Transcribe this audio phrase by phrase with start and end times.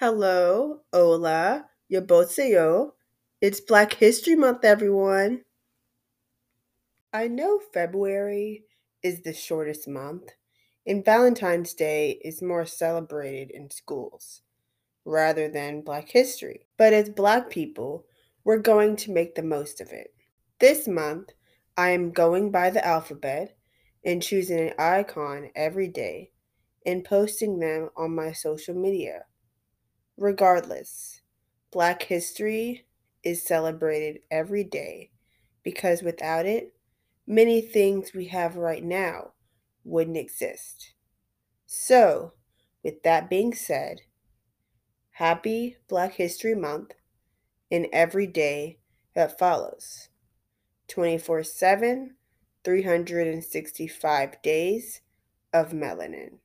[0.00, 2.92] Hello, hola, yaboseo.
[3.42, 5.42] It's Black History Month, everyone.
[7.12, 8.64] I know February
[9.02, 10.30] is the shortest month,
[10.86, 14.40] and Valentine's Day is more celebrated in schools
[15.04, 16.66] rather than Black History.
[16.78, 18.06] But as Black people,
[18.42, 20.14] we're going to make the most of it.
[20.60, 21.32] This month,
[21.76, 23.54] I am going by the alphabet
[24.02, 26.30] and choosing an icon every day
[26.86, 29.24] and posting them on my social media.
[30.20, 31.22] Regardless,
[31.70, 32.84] Black history
[33.24, 35.12] is celebrated every day
[35.62, 36.74] because without it,
[37.26, 39.30] many things we have right now
[39.82, 40.92] wouldn't exist.
[41.64, 42.34] So,
[42.82, 44.02] with that being said,
[45.12, 46.92] happy Black History Month
[47.70, 48.76] and every day
[49.14, 50.10] that follows
[50.88, 52.14] 24 7,
[52.62, 55.00] 365 days
[55.54, 56.40] of melanin.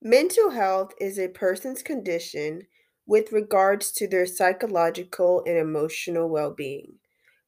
[0.00, 2.62] Mental health is a person's condition
[3.04, 6.94] with regards to their psychological and emotional well being.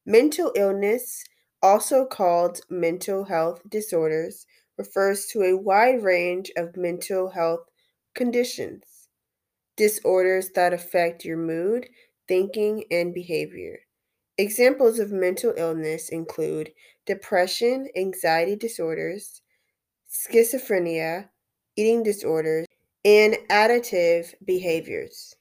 [0.05, 1.25] Mental illness,
[1.63, 7.69] also called mental health disorders, refers to a wide range of mental health
[8.15, 9.09] conditions,
[9.77, 11.89] disorders that affect your mood,
[12.27, 13.79] thinking, and behavior.
[14.37, 16.73] Examples of mental illness include
[17.07, 19.41] depression, anxiety disorders,
[20.11, 21.29] schizophrenia,
[21.77, 22.67] eating disorders,
[23.05, 25.37] and addictive behaviors.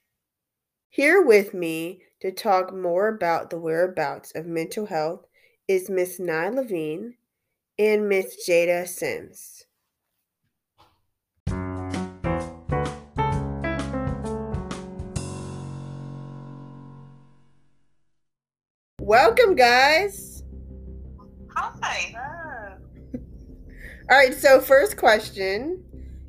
[0.88, 5.26] Here with me to talk more about the whereabouts of mental health
[5.66, 7.14] is Miss Ny Levine
[7.78, 9.66] and Miss Jada Sims.
[19.00, 20.44] Welcome, guys.
[21.56, 22.14] Hi.
[24.10, 25.84] All right, so first question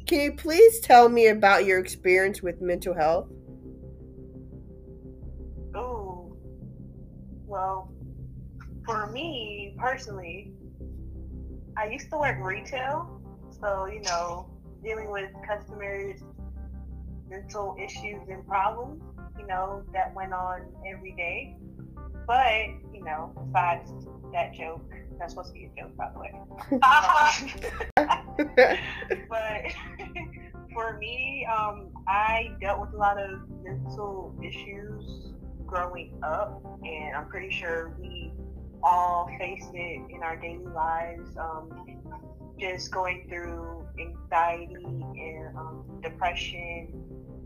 [0.05, 3.27] Can you please tell me about your experience with mental health?
[5.73, 6.37] Oh,
[7.47, 7.91] well,
[8.85, 10.53] for me personally,
[11.75, 13.19] I used to work retail,
[13.59, 14.47] so you know,
[14.83, 16.21] dealing with customers'
[17.27, 19.01] mental issues and problems,
[19.39, 21.57] you know, that went on every day.
[22.27, 23.91] But, you know, besides
[24.33, 24.85] that joke,
[25.21, 26.33] that's supposed to be a joke, by the way.
[29.29, 29.61] but
[30.73, 35.31] for me, um, I dealt with a lot of mental issues
[35.65, 38.33] growing up, and I'm pretty sure we
[38.83, 41.37] all face it in our daily lives.
[41.37, 41.99] Um,
[42.59, 46.91] just going through anxiety and um, depression,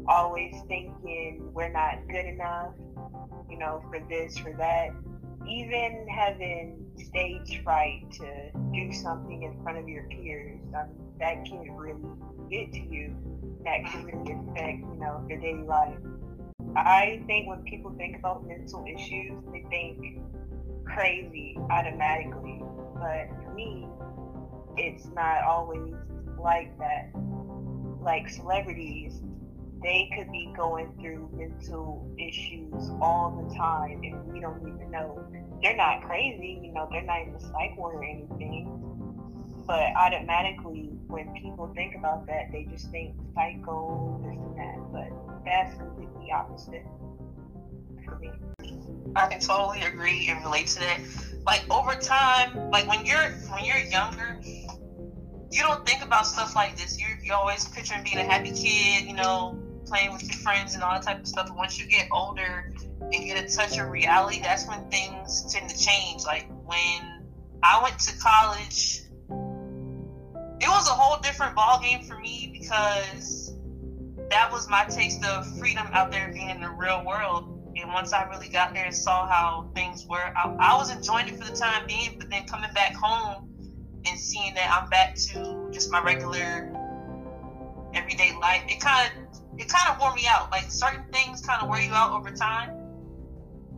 [0.08, 2.74] always thinking we're not good enough,
[3.50, 4.92] you know, for this, for that.
[5.48, 10.90] Even having stage fright to do something in front of your peers, um,
[11.20, 12.02] that can really
[12.50, 13.16] get to you.
[13.64, 15.98] That can really affect, you know, your daily life.
[16.76, 20.20] I think when people think about mental issues, they think
[20.86, 22.62] crazy automatically.
[22.96, 23.88] But for me,
[24.78, 25.94] it's not always
[26.40, 27.12] like that.
[28.02, 29.22] Like celebrities,
[29.86, 35.24] they could be going through mental issues all the time and we don't even know.
[35.62, 38.82] They're not crazy, you know, they're not in the psych or anything.
[39.68, 44.92] But automatically, when people think about that, they just think psycho, this and that.
[44.92, 46.86] But that's completely opposite
[48.04, 48.32] for me.
[49.16, 51.00] I can totally agree and relate to that.
[51.46, 56.76] Like over time, like when you're when you're younger, you don't think about stuff like
[56.76, 57.00] this.
[57.00, 60.84] You're, you're always picturing being a happy kid, you know, playing with your friends and
[60.84, 61.48] all that type of stuff.
[61.48, 65.70] But once you get older and get a touch of reality, that's when things tend
[65.70, 66.24] to change.
[66.26, 67.24] Like when
[67.64, 69.02] I went to college,
[70.62, 73.54] it was a whole different ball game for me because
[74.30, 77.52] that was my taste of freedom out there being in the real world.
[77.76, 81.28] And once I really got there and saw how things were, I, I was enjoying
[81.28, 82.16] it for the time being.
[82.18, 83.50] But then coming back home
[84.06, 86.72] and seeing that I'm back to just my regular
[87.94, 89.25] everyday life, it kind of
[89.58, 90.52] it kind of wore me out.
[90.52, 92.70] Like certain things kind of wear you out over time,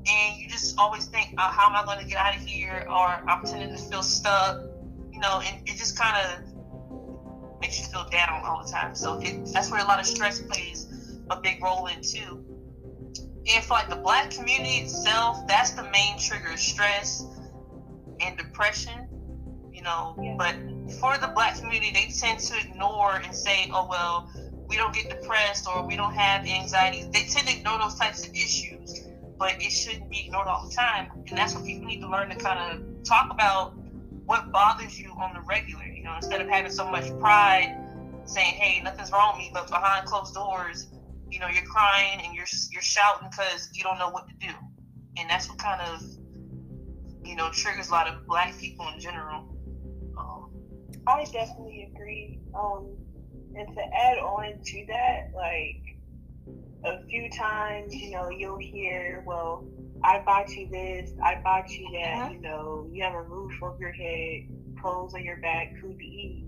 [0.07, 2.85] and you just always think, oh, "How am I going to get out of here?"
[2.89, 4.61] Or I'm tending to feel stuck,
[5.11, 8.95] you know, and it just kind of makes you feel down all the time.
[8.95, 10.87] So it, that's where a lot of stress plays
[11.29, 12.43] a big role in too.
[13.49, 17.23] And for like the black community itself, that's the main trigger: stress
[18.19, 19.07] and depression.
[19.71, 20.35] You know, Yeah.
[20.37, 20.55] but
[20.99, 24.29] for the black community, they tend to ignore and say, "Oh well."
[24.67, 27.03] We don't get depressed or we don't have anxiety.
[27.11, 29.07] They tend to ignore those types of issues,
[29.39, 31.09] but it shouldn't be ignored all the time.
[31.27, 33.75] And that's what people need to learn to kind of talk about
[34.25, 35.85] what bothers you on the regular.
[35.85, 37.75] You know, instead of having so much pride,
[38.25, 40.87] saying, "Hey, nothing's wrong with me," but behind closed doors,
[41.29, 44.53] you know, you're crying and you're you're shouting because you don't know what to do,
[45.17, 46.03] and that's what kind of
[47.25, 49.47] you know triggers a lot of black people in general.
[50.17, 50.51] Um,
[51.07, 52.39] I definitely agree.
[52.53, 52.97] Um,
[53.57, 55.97] and to add on to that, like
[56.83, 59.67] a few times, you know, you'll hear, well,
[60.03, 62.29] I bought you this, I bought you that, uh-huh.
[62.33, 64.47] you know, you have a roof over your head,
[64.79, 66.43] clothes on your back, food to eat.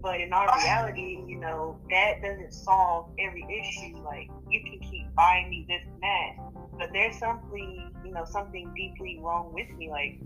[0.00, 3.96] But in our reality, you know, that doesn't solve every issue.
[4.02, 8.72] Like, you can keep buying me this and that, but there's something, you know, something
[8.76, 9.90] deeply wrong with me.
[9.90, 10.20] Like,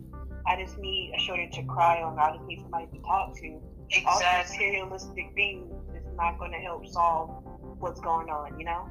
[0.46, 3.60] I just need a shoulder to cry on, I just need somebody to talk to.
[3.90, 4.80] Exactly.
[4.80, 5.89] All materialistic things
[6.20, 7.42] not going to help solve
[7.78, 8.86] what's going on, you know?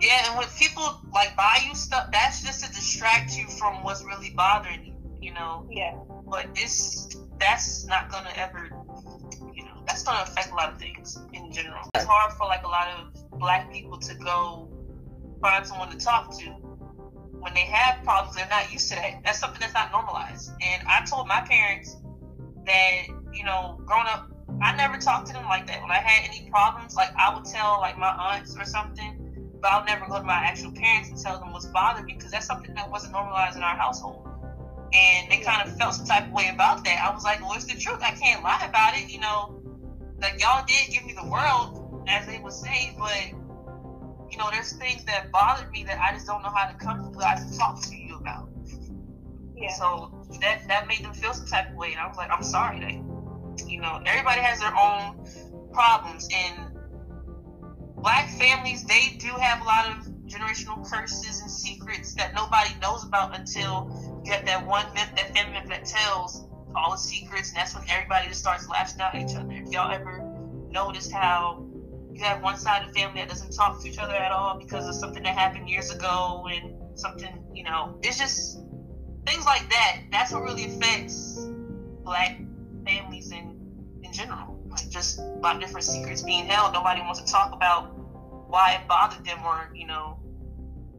[0.00, 4.02] Yeah, and when people like buy you stuff, that's just to distract you from what's
[4.02, 5.66] really bothering you, you know.
[5.70, 5.94] Yeah.
[6.26, 8.70] But this, that's not gonna ever,
[9.54, 11.88] you know, that's gonna affect a lot of things in general.
[11.94, 14.68] It's hard for like a lot of black people to go
[15.40, 16.46] find someone to talk to
[17.40, 18.36] when they have problems.
[18.36, 19.20] They're not used to that.
[19.24, 20.50] That's something that's not normalized.
[20.60, 21.96] And I told my parents
[22.66, 25.82] that, you know, growing up, I never talked to them like that.
[25.82, 29.24] When I had any problems, like I would tell like my aunts or something
[29.64, 32.30] but I'll never go to my actual parents and tell them what's bothering me because
[32.30, 34.28] that's something that wasn't normalized in our household.
[34.92, 37.02] And they kind of felt some type of way about that.
[37.02, 38.00] I was like, well, it's the truth.
[38.02, 39.10] I can't lie about it.
[39.10, 39.62] You know,
[40.20, 43.30] like y'all did give me the world, as they would say, but
[44.30, 47.10] you know, there's things that bothered me that I just don't know how to come
[47.14, 48.50] to, I to talk to you about.
[49.56, 49.72] Yeah.
[49.72, 52.42] So that that made them feel some type of way, and I was like, I'm
[52.42, 53.02] sorry.
[53.66, 56.70] You know, everybody has their own problems, and
[57.96, 63.04] black families, they do have a lot of generational curses and secrets that nobody knows
[63.04, 67.50] about until you get that one myth, that family member that tells all the secrets,
[67.50, 69.52] and that's when everybody just starts lashing out at each other.
[69.52, 70.22] If y'all ever
[70.70, 71.66] noticed how
[72.12, 74.58] you have one side of the family that doesn't talk to each other at all
[74.58, 78.60] because of something that happened years ago and something, you know, it's just
[79.26, 80.02] things like that.
[80.10, 81.48] That's what really affects
[82.02, 82.40] black
[84.14, 86.72] general like just a lot of different secrets being held.
[86.72, 87.96] Nobody wants to talk about
[88.48, 90.18] why it bothered them or, you know,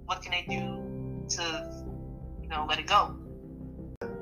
[0.06, 1.86] what can they do to,
[2.42, 3.16] you know, let it go.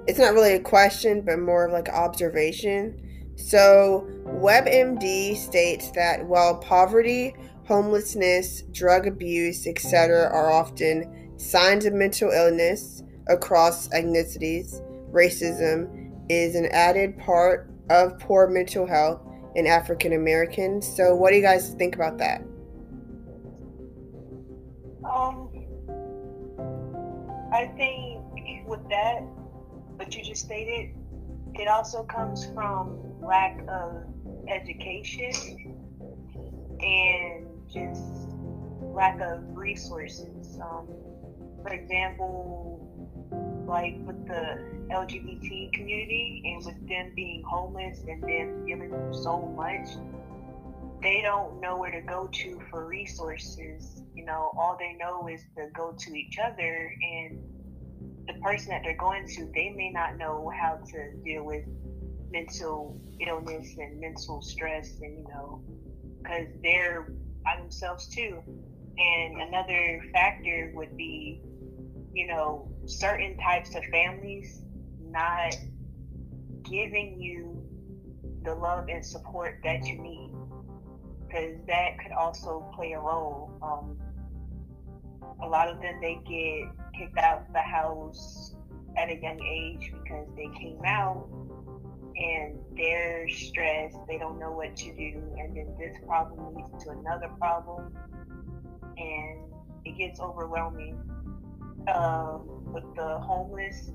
[0.07, 2.99] It's not really a question, but more of like observation.
[3.35, 7.33] So, WebMD states that while poverty,
[7.65, 14.81] homelessness, drug abuse, etc., are often signs of mental illness across ethnicities,
[15.11, 19.21] racism is an added part of poor mental health
[19.55, 20.87] in African Americans.
[20.95, 22.41] So, what do you guys think about that?
[25.03, 25.49] Um,
[27.51, 29.21] I think with that,
[29.95, 30.95] what you just stated,
[31.53, 34.03] it also comes from lack of
[34.47, 35.77] education
[36.79, 38.01] and just
[38.81, 40.59] lack of resources.
[40.61, 40.87] Um,
[41.61, 42.92] for example,
[43.65, 44.59] like with the
[44.91, 49.87] LGBT community and with them being homeless and them feeling so much,
[51.01, 54.03] they don't know where to go to for resources.
[54.13, 57.39] You know, all they know is to go to each other and
[58.27, 61.65] the person that they're going to, they may not know how to deal with
[62.31, 65.61] mental illness and mental stress and you know
[66.17, 67.13] because they're
[67.45, 68.39] by themselves too
[68.97, 71.43] and another factor would be
[72.13, 74.61] you know, certain types of families
[75.09, 75.55] not
[76.63, 77.61] giving you
[78.43, 80.33] the love and support that you need.
[81.27, 83.51] Because that could also play a role.
[83.61, 83.97] Um,
[85.41, 88.55] a lot of them, they get kicked out of the house
[88.97, 91.27] at a young age because they came out
[92.15, 93.97] and they're stressed.
[94.07, 95.21] They don't know what to do.
[95.37, 97.95] And then this problem leads to another problem.
[98.97, 99.39] And
[99.85, 100.99] it gets overwhelming
[101.93, 103.91] um, with the homeless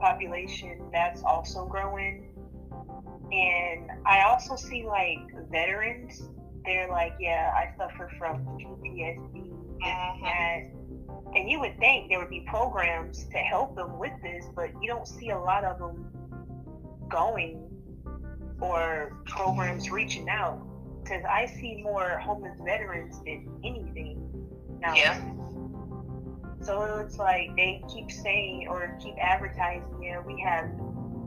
[0.00, 2.28] population, that's also growing.
[3.32, 5.18] And I also see like
[5.50, 6.22] veterans,
[6.64, 9.84] they're like, yeah, I suffer from PTSD mm-hmm.
[9.84, 10.80] and that.
[11.34, 14.88] And you would think there would be programs to help them with this, but you
[14.88, 16.10] don't see a lot of them
[17.08, 17.68] going
[18.60, 20.66] or programs reaching out.
[21.02, 24.48] Because I see more homeless veterans than anything
[24.80, 24.94] now.
[24.94, 25.20] Yeah.
[26.70, 30.70] So it's like they keep saying or keep advertising, yeah, we have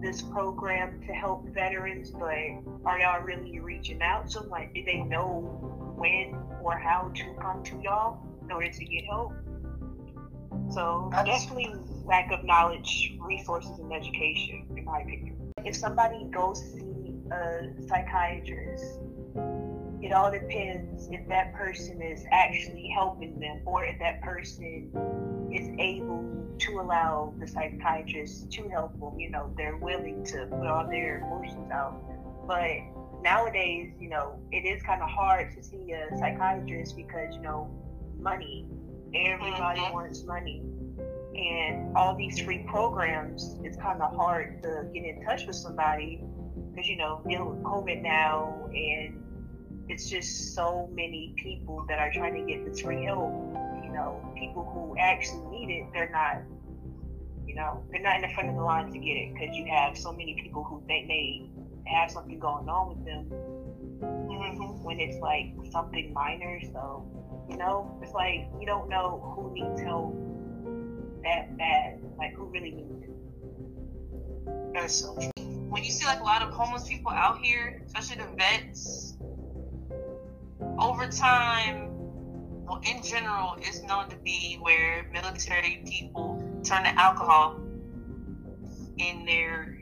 [0.02, 2.30] this program to help veterans, but
[2.86, 4.48] are y'all really reaching out them?
[4.48, 5.42] Like, do they know
[5.98, 6.34] when
[6.64, 9.34] or how to come to y'all in order to get help?
[10.72, 15.52] So definitely lack of knowledge, resources, and education, in my opinion.
[15.66, 19.00] if somebody goes see a psychiatrist,
[20.02, 24.90] it all depends if that person is actually helping them or if that person
[25.54, 26.24] is able
[26.60, 29.20] to allow the psychiatrist to help them.
[29.20, 32.02] You know, they're willing to put all their emotions out.
[32.48, 32.78] But
[33.22, 37.70] nowadays, you know, it is kind of hard to see a psychiatrist because, you know,
[38.20, 38.68] money.
[39.16, 39.94] Everybody mm-hmm.
[39.94, 40.64] wants money.
[41.36, 46.24] And all these free programs, it's kind of hard to get in touch with somebody
[46.74, 49.20] because, you know, dealing with COVID now and
[49.90, 53.34] it's just so many people that are trying to get this free help.
[53.94, 56.42] You know, people who actually need it, they're not,
[57.46, 59.68] you know, they're not in the front of the line to get it because you
[59.68, 61.48] have so many people who think they
[61.86, 63.30] have something going on with them
[64.02, 64.84] mm-hmm.
[64.84, 66.60] when it's like something minor.
[66.74, 67.06] So,
[67.48, 70.16] you know, it's like you don't know who needs help
[71.24, 74.74] that bad, like who really needs it.
[74.74, 75.30] That's so true.
[75.70, 79.18] When you see like a lot of homeless people out here, especially the vets,
[80.80, 81.93] over time,
[82.74, 87.60] well, in general, it's known to be where military people turn to alcohol
[88.98, 89.80] in their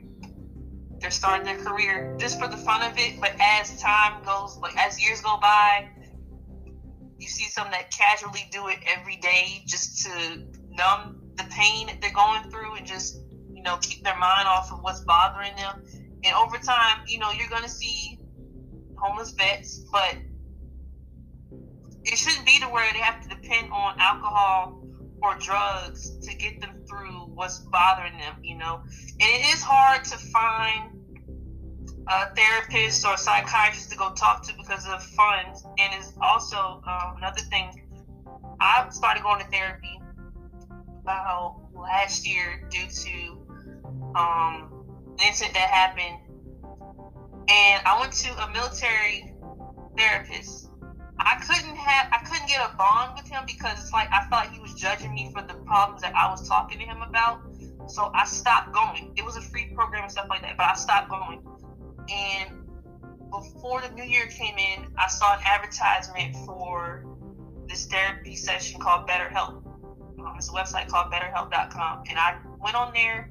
[1.00, 3.20] they're starting their career just for the fun of it.
[3.20, 5.88] But as time goes, like as years go by,
[7.18, 12.00] you see some that casually do it every day just to numb the pain that
[12.00, 13.18] they're going through and just
[13.52, 15.82] you know keep their mind off of what's bothering them.
[16.24, 18.20] And over time, you know, you're gonna see
[18.96, 20.16] homeless vets, but
[22.04, 24.82] it shouldn't be to where they have to depend on alcohol
[25.22, 28.82] or drugs to get them through what's bothering them, you know.
[29.20, 30.92] And it is hard to find
[32.08, 35.64] a therapist or psychiatrist to go talk to because of funds.
[35.78, 37.88] And it's also um, another thing.
[38.60, 40.00] I started going to therapy
[41.02, 43.42] about last year due to
[44.16, 44.84] um,
[45.24, 46.18] incident that happened.
[47.48, 49.34] And I went to a military
[49.96, 50.71] therapist
[51.24, 54.44] I couldn't have I couldn't get a bond with him because it's like I felt
[54.44, 57.40] like he was judging me for the problems that I was talking to him about.
[57.86, 59.12] So I stopped going.
[59.16, 61.42] It was a free program and stuff like that, but I stopped going.
[62.08, 62.62] And
[63.30, 67.04] before the new year came in, I saw an advertisement for
[67.68, 69.64] this therapy session called BetterHelp.
[70.18, 73.30] Um, it's a website called BetterHelp.com, and I went on there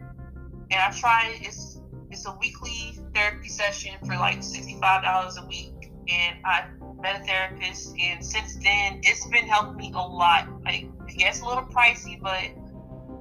[0.71, 1.39] and I tried.
[1.41, 1.79] It's
[2.09, 6.65] it's a weekly therapy session for like sixty five dollars a week, and I
[7.01, 10.47] met a therapist, and since then, it's been helping me a lot.
[10.63, 12.43] Like, gets a little pricey, but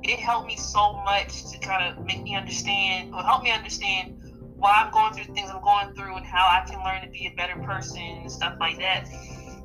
[0.03, 4.17] it helped me so much to kind of make me understand, or help me understand
[4.57, 7.27] why I'm going through things I'm going through and how I can learn to be
[7.27, 9.09] a better person and stuff like that.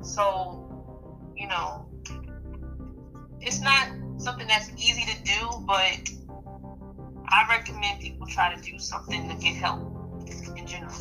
[0.02, 0.62] So,
[1.36, 1.86] you know,
[3.40, 6.10] it's not something that's easy to do, but
[7.28, 9.80] I recommend people try to do something to get help
[10.56, 10.94] in general.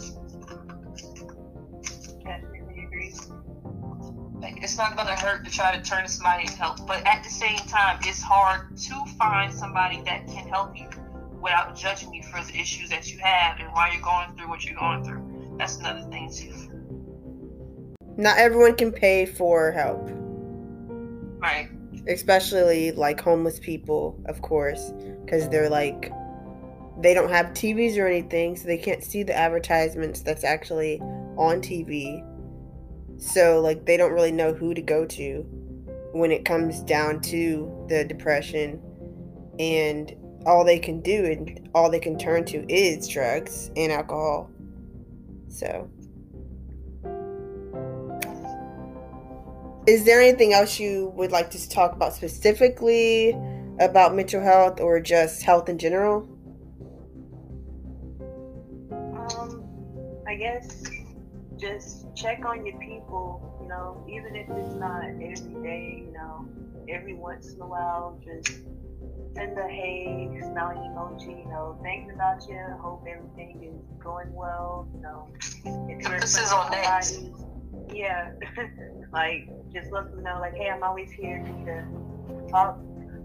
[4.45, 7.23] Like, it's not gonna hurt to try to turn to somebody and help, but at
[7.23, 10.87] the same time, it's hard to find somebody that can help you
[11.41, 14.63] without judging you for the issues that you have and why you're going through what
[14.63, 15.55] you're going through.
[15.57, 16.53] That's another thing too.
[18.17, 20.11] Not everyone can pay for help.
[21.39, 21.69] Right.
[22.07, 24.91] Especially like homeless people, of course,
[25.25, 26.11] because they're like
[27.01, 30.99] they don't have TVs or anything, so they can't see the advertisements that's actually
[31.35, 32.23] on TV.
[33.17, 35.45] So, like, they don't really know who to go to
[36.11, 38.81] when it comes down to the depression.
[39.59, 40.13] And
[40.45, 44.49] all they can do and all they can turn to is drugs and alcohol.
[45.47, 45.89] So,
[49.87, 53.37] is there anything else you would like to talk about specifically
[53.79, 56.27] about mental health or just health in general?
[58.91, 59.63] Um,
[60.27, 60.83] I guess
[61.57, 66.47] just check on your people, you know, even if it's not every day, you know,
[66.89, 68.59] every once in a while, just
[69.35, 74.87] send a hey, smiling emoji, you know, thinking about you, hope everything is going well,
[74.93, 75.29] you know.
[75.89, 77.09] Emphasis on that.
[77.93, 78.31] Yeah,
[79.13, 82.79] like just let them know, like, hey, I'm always here to talk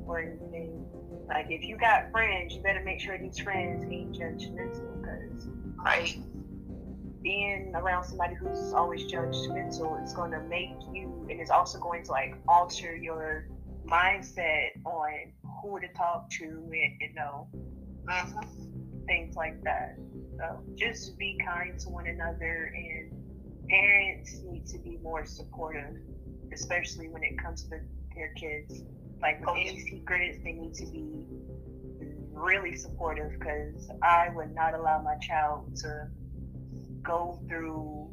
[0.06, 0.86] or anything.
[1.28, 5.48] Like, if you got friends, you better make sure these friends ain't judgmental, because
[5.84, 6.18] right
[7.22, 12.02] being around somebody who's always judgmental is going to make you, and it's also going
[12.04, 13.48] to like alter your
[13.86, 15.12] mindset on
[15.62, 17.48] who to talk to and you know
[18.04, 19.06] mm-hmm.
[19.06, 19.96] things like that.
[20.38, 23.12] So just be kind to one another, and
[23.68, 25.96] parents need to be more supportive,
[26.52, 27.80] especially when it comes to
[28.14, 28.82] their kids.
[29.20, 31.26] Like with any secrets, they need to be
[32.32, 36.08] really supportive because I would not allow my child to
[37.02, 38.10] go through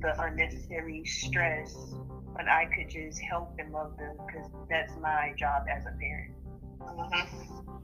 [0.00, 1.74] the unnecessary stress
[2.32, 6.34] when I could just help and love them because that's my job as a parent.
[6.80, 7.76] Mm-hmm.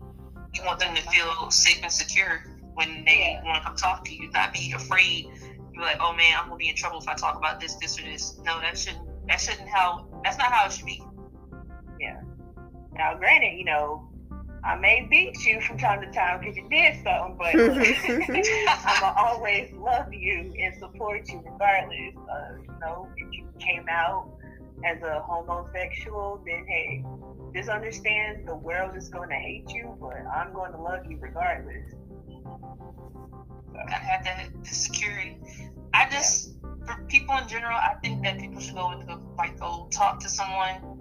[0.55, 2.45] You want them to feel safe and secure
[2.75, 3.45] when they yeah.
[3.45, 5.29] want to come talk to you, not be afraid.
[5.73, 7.99] You're like, oh man, I'm gonna be in trouble if I talk about this, this,
[7.99, 8.39] or this.
[8.45, 9.09] No, that shouldn't.
[9.29, 10.07] That shouldn't how.
[10.23, 11.03] That's not how it should be.
[11.99, 12.21] Yeah.
[12.95, 14.12] Now, granted, you know,
[14.65, 19.15] I may beat you from time to time because you did something, but I'm gonna
[19.17, 22.15] always love you and support you regardless.
[22.17, 24.31] Uh, you know, if you came out
[24.85, 27.05] as a homosexual, then hey,
[27.55, 31.19] just understand the world is going to hate you, but I'm going to love you
[31.21, 31.95] regardless.
[33.77, 35.39] I have that security.
[35.93, 36.97] I just, yeah.
[36.97, 40.21] for people in general, I think that people should go with the, like go talk
[40.21, 40.99] to someone.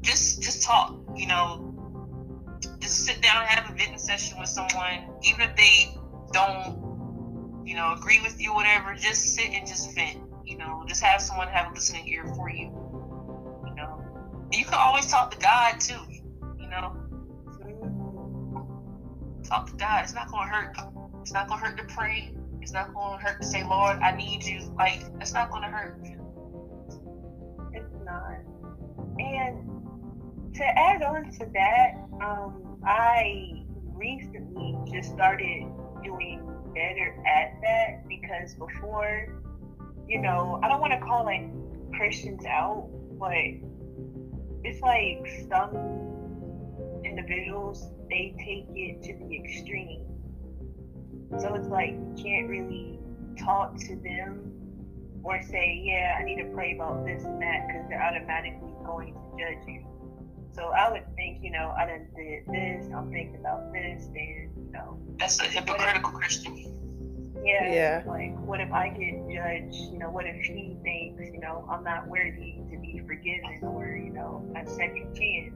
[0.00, 0.96] Just, just talk.
[1.14, 1.67] You know,
[2.88, 5.94] just sit down and have a venting session with someone, even if they
[6.32, 8.94] don't, you know, agree with you, whatever.
[8.94, 10.18] Just sit and just vent.
[10.46, 12.64] You know, just have someone have a listening ear for you.
[13.66, 14.02] You know,
[14.50, 16.00] and you can always talk to God too.
[16.58, 16.96] You know,
[19.44, 20.04] talk to God.
[20.04, 20.74] It's not gonna hurt.
[21.20, 22.32] It's not gonna hurt to pray.
[22.62, 24.60] It's not gonna hurt to say, Lord, I need you.
[24.78, 26.00] Like, it's not gonna hurt.
[27.74, 28.38] It's not.
[29.18, 31.90] And to add on to that,
[32.22, 35.64] um, I recently just started
[36.02, 36.40] doing
[36.74, 39.28] better at that because before
[40.08, 41.44] you know, I don't want to call like
[41.94, 43.34] Christians out, but
[44.64, 45.76] it's like some
[47.04, 50.06] individuals they take it to the extreme.
[51.38, 52.98] So it's like you can't really
[53.38, 54.50] talk to them
[55.22, 59.12] or say, yeah, I need to pray about this and that because they're automatically going
[59.12, 59.87] to judge you.
[60.58, 64.50] So I would think, you know, I done did this, I'm thinking about this, and
[64.56, 64.98] you know.
[65.16, 66.56] That's a hypocritical Christian.
[67.44, 67.72] Yeah.
[67.72, 68.02] Yeah.
[68.04, 69.92] Like, what if I get judged?
[69.92, 73.96] You know, what if he thinks, you know, I'm not worthy to be forgiven or,
[73.96, 75.54] you know, a second chance?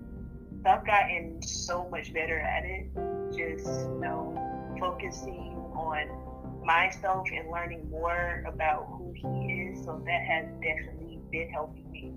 [0.62, 2.86] So I've gotten so much better at it.
[3.36, 9.84] Just, you know, focusing on myself and learning more about who he is.
[9.84, 12.12] So that has definitely been helping me.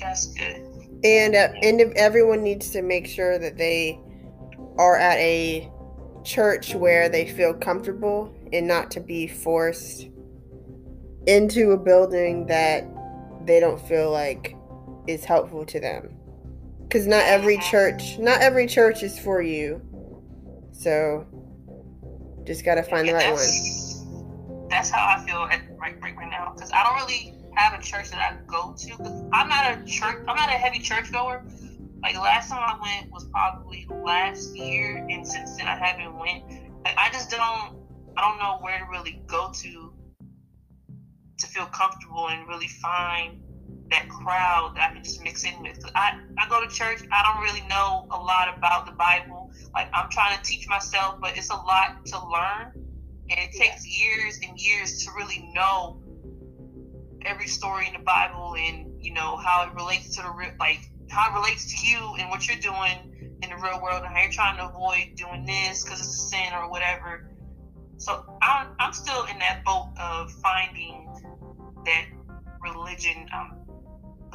[0.00, 0.89] That's good.
[1.02, 3.98] And uh, and everyone needs to make sure that they
[4.78, 5.70] are at a
[6.24, 10.08] church where they feel comfortable and not to be forced
[11.26, 12.86] into a building that
[13.46, 14.56] they don't feel like
[15.06, 16.10] is helpful to them.
[16.90, 19.80] Cuz not every church, not every church is for you.
[20.72, 21.26] So
[22.44, 24.68] just got to find the right one.
[24.68, 27.82] That's how I feel at right, right, right now cuz I don't really have a
[27.82, 31.10] church that I go to cuz I'm not a church I'm not a heavy church
[31.12, 31.44] goer
[32.02, 36.44] like last time I went was probably last year, and since then I haven't went.
[36.84, 37.76] Like, I just don't,
[38.16, 39.92] I don't know where to really go to
[41.38, 43.40] to feel comfortable and really find
[43.90, 45.82] that crowd that I can just mix in with.
[45.94, 49.50] I, I go to church, I don't really know a lot about the Bible.
[49.74, 52.72] Like I'm trying to teach myself, but it's a lot to learn.
[53.30, 56.00] And it takes years and years to really know
[57.24, 60.80] every story in the Bible and, you know, how it relates to the, real like,
[61.10, 64.22] how it relates to you and what you're doing in the real world and how
[64.22, 67.30] you're trying to avoid doing this because it's a sin or whatever.
[67.96, 71.08] So I'm, I'm still in that boat of finding
[71.84, 72.06] that
[72.62, 73.60] religion I'm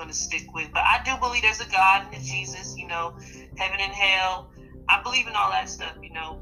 [0.04, 0.70] to stick with.
[0.74, 3.18] But I do believe there's a God and a Jesus, you know,
[3.58, 4.52] heaven and hell.
[4.90, 6.42] I believe in all that stuff, you know.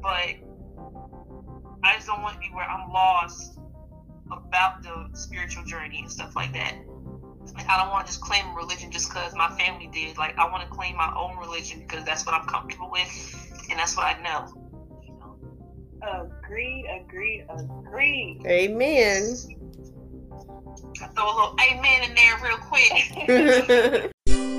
[0.00, 0.36] But
[1.82, 3.58] I just don't want to be where I'm lost
[4.32, 6.74] about the spiritual journey and stuff like that.
[7.54, 10.16] Like I don't want to just claim religion just because my family did.
[10.16, 13.08] Like I want to claim my own religion because that's what I'm comfortable with
[13.70, 14.52] and that's what I know.
[15.02, 15.14] You
[16.00, 16.30] know?
[16.44, 18.42] Agreed, agreed, agreed.
[18.46, 19.36] Amen.
[21.00, 24.12] I throw a little amen in there real quick.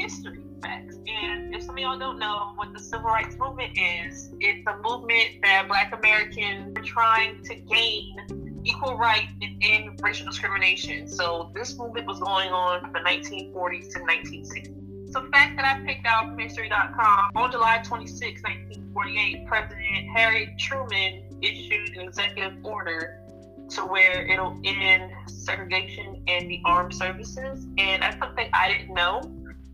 [0.00, 0.96] history facts.
[1.06, 4.76] And if some of y'all don't know what the civil rights movement is, it's a
[4.78, 11.08] movement that Black Americans are trying to gain equal rights and end racial discrimination.
[11.08, 15.12] So this movement was going on from the 1940s to 1960s.
[15.12, 21.24] So, fact that I picked out from history.com on July 26, 1948, President Harry Truman
[21.42, 23.20] issued an executive order
[23.70, 27.66] to where it'll end segregation in the armed services.
[27.78, 29.22] And that's something I didn't know.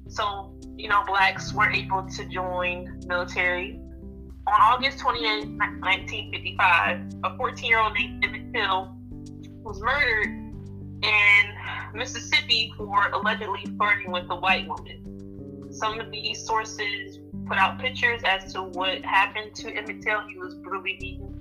[0.08, 3.80] So, you know, blacks weren't able to join military.
[4.46, 8.96] On August 28, 1955, a 14 year old named Emmett Till
[9.64, 10.46] was murdered
[11.02, 11.54] in
[11.94, 15.72] Mississippi for allegedly flirting with a white woman.
[15.72, 20.20] Some of these sources put out pictures as to what happened to Emmett Till.
[20.28, 21.34] He was brutally beaten,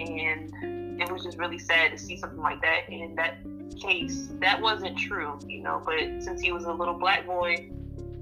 [0.00, 3.38] and it was just really sad to see something like that in that
[3.80, 4.28] case.
[4.40, 7.70] That wasn't true, you know, but since he was a little black boy,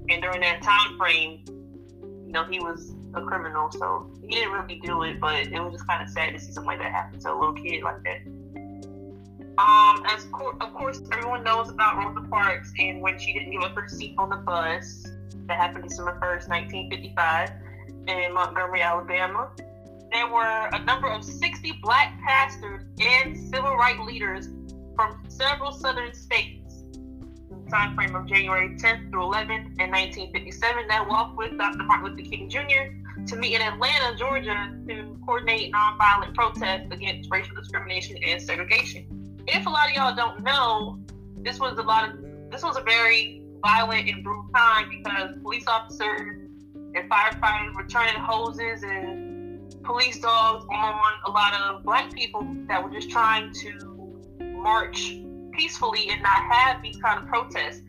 [0.09, 4.79] and during that time frame, you know, he was a criminal, so he didn't really
[4.83, 7.19] do it, but it was just kind of sad to see something like that happen
[7.19, 8.21] to a little kid like that.
[9.57, 13.63] Um, as co- of course, everyone knows about Rosa Parks and when she didn't give
[13.63, 15.07] up her seat on the bus.
[15.47, 17.51] That happened December 1st, 1955,
[18.07, 19.49] in Montgomery, Alabama.
[20.11, 24.49] There were a number of 60 black pastors and civil rights leaders
[24.95, 30.87] from several southern states in the time frame of January 10th through 11th in 1957
[30.87, 31.83] that walked with Dr.
[31.83, 33.25] Martin Luther King Jr.
[33.27, 39.17] to meet in Atlanta, Georgia to coordinate nonviolent protests against racial discrimination and segregation
[39.47, 40.99] if a lot of y'all don't know,
[41.37, 42.15] this was a lot of
[42.51, 48.15] this was a very violent and brutal time because police officers and firefighters were turning
[48.15, 49.36] hoses and
[49.87, 55.15] police dogs on a lot of black people that were just trying to march
[55.53, 57.81] peacefully and not have these kind of protests.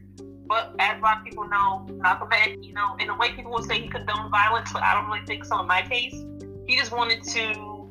[0.47, 3.81] But as black people know, Malcolm X, you know, in a way people will say
[3.81, 6.15] he condoned violence, but I don't really think so in my case.
[6.67, 7.91] He just wanted to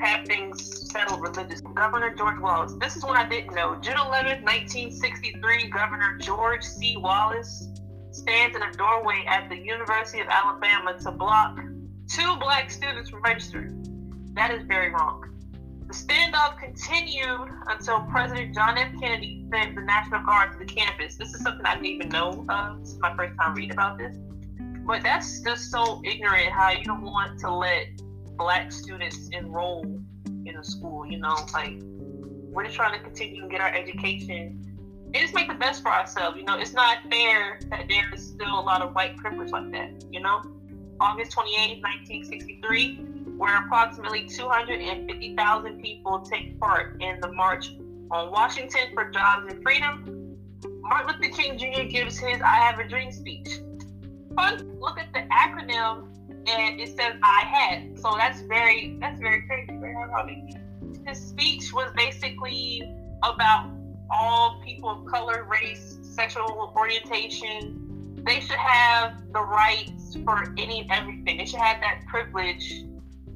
[0.00, 1.72] have things settled religiously.
[1.74, 2.74] Governor George Wallace.
[2.78, 3.74] This is one I didn't know.
[3.80, 6.96] June 11, 1963, Governor George C.
[6.98, 7.68] Wallace
[8.10, 11.58] stands in a doorway at the University of Alabama to block
[12.08, 13.82] two black students from registering.
[14.34, 15.22] That is very wrong.
[15.86, 18.92] The standoff continued until President John F.
[19.00, 21.16] Kennedy sent the National Guard to the campus.
[21.16, 22.80] This is something I didn't even know of.
[22.80, 24.16] This is my first time reading about this.
[24.84, 27.86] But that's just so ignorant how you don't want to let
[28.36, 29.84] black students enroll
[30.44, 31.06] in a school.
[31.06, 31.76] You know, like
[32.50, 34.62] we're just trying to continue and get our education
[35.06, 36.36] and just make the best for ourselves.
[36.36, 39.70] You know, it's not fair that there is still a lot of white privilege like
[39.72, 40.04] that.
[40.10, 40.42] You know,
[41.00, 42.96] August 28, 1963,
[43.36, 47.72] where approximately 250,000 people take part in the March
[48.10, 50.36] on Washington for Jobs and Freedom.
[50.80, 51.82] Martin Luther King Jr.
[51.82, 53.60] gives his I Have a Dream speech.
[54.34, 56.08] Fun, look at the acronym
[56.48, 57.98] and it says I had.
[57.98, 60.56] So that's very that's very crazy, very ironic.
[61.06, 62.82] His speech was basically
[63.22, 63.70] about
[64.10, 67.85] all people of color, race, sexual orientation.
[68.26, 71.38] They should have the rights for any and everything.
[71.38, 72.84] They should have that privilege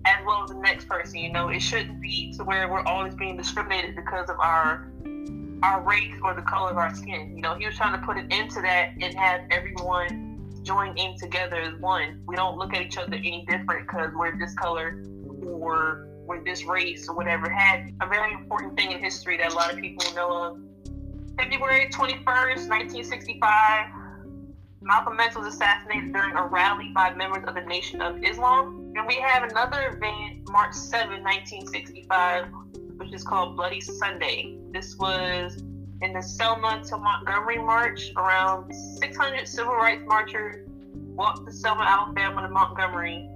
[0.04, 1.20] as well as the next person.
[1.20, 4.90] You know, it shouldn't be to where we're always being discriminated because of our
[5.62, 7.36] our race or the color of our skin.
[7.36, 10.96] You know, he was trying to put an end to that and have everyone join
[10.98, 12.22] in together as one.
[12.26, 15.04] We don't look at each other any different because we're this color
[15.46, 17.48] or we're this race or whatever.
[17.48, 20.58] Had a very important thing in history that a lot of people know of.
[21.36, 23.86] February 21st, 1965,
[24.82, 28.92] Malcolm X was assassinated during a rally by members of the Nation of Islam.
[28.96, 32.46] And we have another event, March 7, 1965,
[32.96, 34.56] which is called Bloody Sunday.
[34.72, 35.62] This was
[36.00, 42.40] in the Selma to Montgomery March, around 600 civil rights marchers walked to Selma, Alabama
[42.40, 43.28] to Montgomery,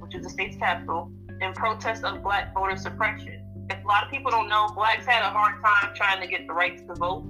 [0.00, 3.40] which is the state's capital, in protest of black voter suppression.
[3.70, 6.48] If a lot of people don't know, blacks had a hard time trying to get
[6.48, 7.24] the rights to vote.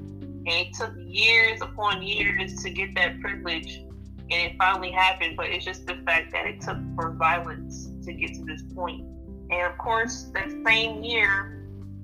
[0.46, 3.78] And it took years upon years to get that privilege.
[4.30, 8.12] And it finally happened, but it's just the fact that it took for violence to
[8.12, 9.04] get to this point.
[9.50, 11.56] And of course, that same year,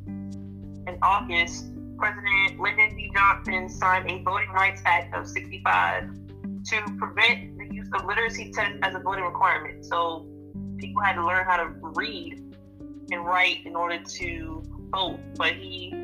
[0.06, 3.10] in August, President Lyndon B.
[3.14, 6.10] Johnson signed a Voting Rights Act of 65
[6.66, 9.84] to prevent the use of literacy tests as a voting requirement.
[9.84, 10.26] So
[10.78, 12.54] people had to learn how to read
[13.10, 15.20] and write in order to vote.
[15.36, 15.94] But he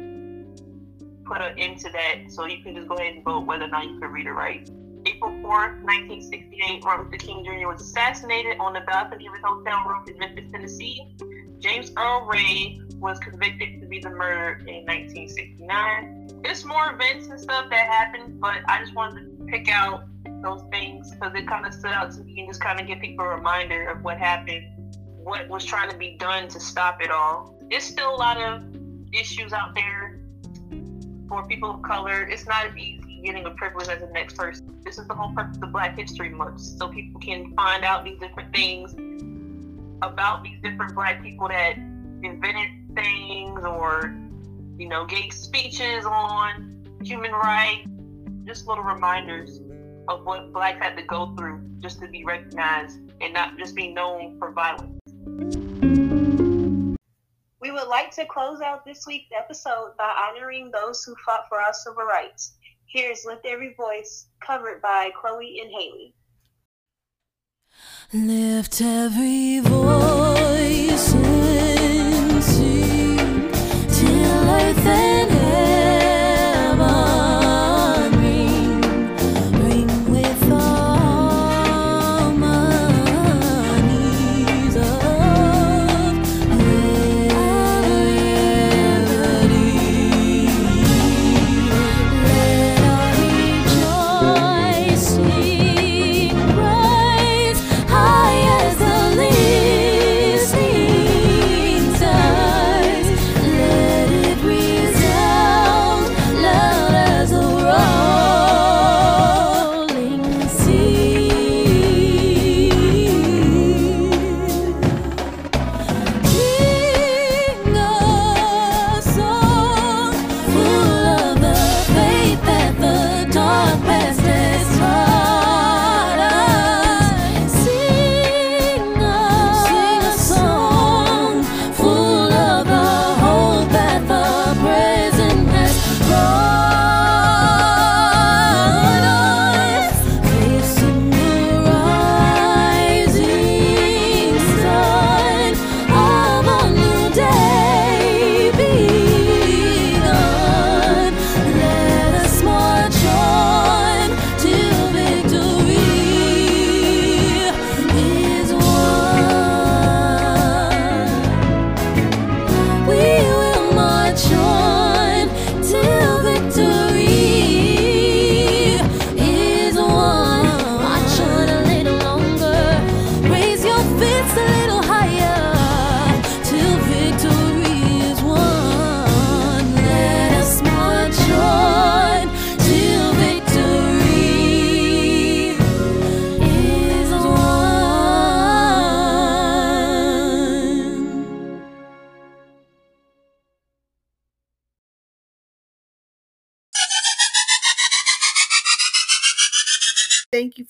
[1.32, 3.68] put an end to that so you can just go ahead and vote whether or
[3.68, 4.70] not you could read or write.
[5.06, 7.66] April 4th, 1968, Martin Luther King Jr.
[7.66, 11.16] was assassinated on the balcony of his hotel room in Memphis, Tennessee.
[11.58, 16.28] James Earl Ray was convicted to be the murderer in 1969.
[16.42, 20.04] There's more events and stuff that happened, but I just wanted to pick out
[20.42, 23.00] those things because it kind of stood out to me and just kind of give
[23.00, 27.10] people a reminder of what happened, what was trying to be done to stop it
[27.10, 27.58] all.
[27.70, 28.62] There's still a lot of
[29.12, 30.11] issues out there
[31.32, 32.24] for people of color.
[32.24, 34.76] It's not easy getting a privilege as the next person.
[34.84, 38.18] This is the whole purpose of Black History Month, so people can find out these
[38.18, 38.92] different things
[40.02, 41.78] about these different Black people that
[42.22, 44.14] invented things or,
[44.76, 47.88] you know, gave speeches on human rights.
[48.44, 49.60] Just little reminders
[50.08, 53.94] of what blacks had to go through just to be recognized and not just be
[53.94, 55.71] known for violence.
[57.92, 62.04] Like to close out this week's episode by honoring those who fought for our civil
[62.04, 62.54] rights.
[62.86, 66.14] Here's Lift Every Voice, covered by Chloe and Halle.
[68.14, 71.31] Lift every voice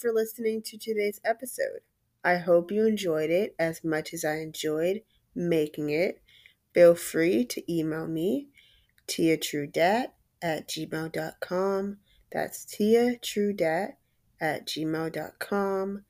[0.03, 1.79] for listening to today's episode.
[2.25, 6.21] I hope you enjoyed it as much as I enjoyed making it.
[6.75, 8.49] Feel free to email me,
[9.07, 10.09] tiatruedat
[10.43, 11.99] at gmail.com.
[12.33, 13.93] That's tiatruedat
[14.41, 16.05] at gmail.com.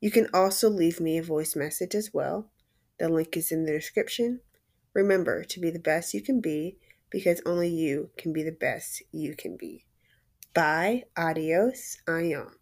[0.00, 2.50] You can also leave me a voice message as well.
[2.98, 4.40] The link is in the description.
[4.92, 6.78] Remember to be the best you can be
[7.10, 9.84] because only you can be the best you can be.
[10.52, 11.04] Bye.
[11.16, 11.98] Adios.
[12.08, 12.56] I am.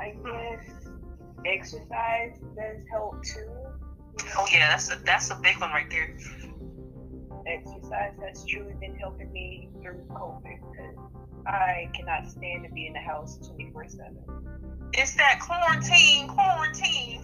[0.00, 0.88] I guess
[1.46, 3.50] exercise does help too.
[4.36, 6.16] Oh yeah, that's a that's a big one right there.
[7.46, 10.96] Exercise has truly been helping me through COVID because
[11.46, 14.18] I cannot stand to be in the house twenty four seven.
[14.94, 17.22] It's that quarantine, quarantine.